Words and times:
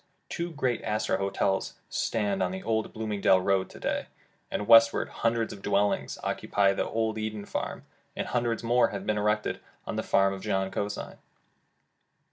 Two 0.29 0.51
great 0.51 0.81
Astor 0.81 1.17
Hotels 1.17 1.75
stand 1.87 2.41
on 2.41 2.49
the 2.49 2.63
old 2.63 2.91
Bloomingdale 2.91 3.39
road 3.39 3.69
to 3.69 3.79
day, 3.79 4.07
and 4.49 4.67
west 4.67 4.91
ward 4.91 5.09
hundreds 5.09 5.53
of 5.53 5.61
dwellings 5.61 6.17
occupy 6.23 6.73
the 6.73 6.89
old 6.89 7.19
Eden 7.19 7.45
farm; 7.45 7.85
and 8.15 8.25
hundreds 8.29 8.63
more 8.63 8.87
have 8.87 9.05
been 9.05 9.19
erected 9.19 9.59
on 9.85 9.97
the 9.97 10.01
farm 10.01 10.33
of 10.33 10.41
John 10.41 10.71
Cosine. 10.71 11.19